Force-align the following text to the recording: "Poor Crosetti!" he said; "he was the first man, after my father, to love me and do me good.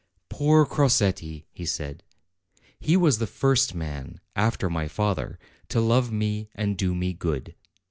"Poor 0.29 0.65
Crosetti!" 0.65 1.45
he 1.53 1.63
said; 1.63 2.01
"he 2.79 2.97
was 2.97 3.19
the 3.19 3.27
first 3.27 3.75
man, 3.75 4.19
after 4.35 4.67
my 4.67 4.87
father, 4.87 5.37
to 5.69 5.79
love 5.79 6.11
me 6.11 6.49
and 6.55 6.75
do 6.75 6.95
me 6.95 7.13
good. 7.13 7.53